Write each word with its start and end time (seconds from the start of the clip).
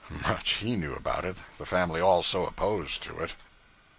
Much 0.27 0.53
he 0.53 0.75
knew 0.75 0.95
about 0.95 1.25
it 1.25 1.37
the 1.59 1.63
family 1.67 2.01
all 2.01 2.23
so 2.23 2.47
opposed 2.47 3.03
to 3.03 3.19
it. 3.19 3.35